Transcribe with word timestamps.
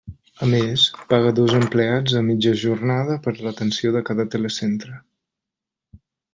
A 0.43 0.47
més, 0.51 0.85
paga 1.11 1.33
dos 1.39 1.53
empleats 1.57 2.15
a 2.21 2.23
mitja 2.31 2.55
jornada 2.63 3.19
per 3.27 3.35
l'atenció 3.43 3.95
de 3.99 4.05
cada 4.11 4.29
telecentre. 4.37 4.99